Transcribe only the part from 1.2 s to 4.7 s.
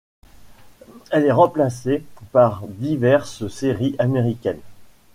est remplacée par diverses séries américaines.